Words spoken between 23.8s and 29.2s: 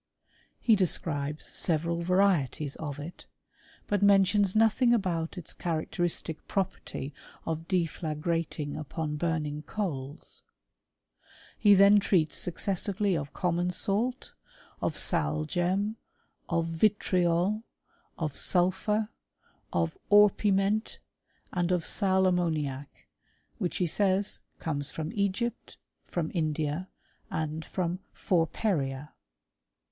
says, comes tfom Egypt, from India^ and from Forperia.